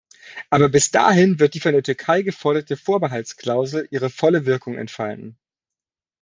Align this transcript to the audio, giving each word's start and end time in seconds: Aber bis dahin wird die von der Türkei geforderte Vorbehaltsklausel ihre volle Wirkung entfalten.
Aber 0.49 0.67
bis 0.67 0.89
dahin 0.89 1.37
wird 1.39 1.53
die 1.53 1.59
von 1.59 1.73
der 1.73 1.83
Türkei 1.83 2.23
geforderte 2.23 2.75
Vorbehaltsklausel 2.75 3.87
ihre 3.91 4.09
volle 4.09 4.47
Wirkung 4.47 4.75
entfalten. 4.75 5.37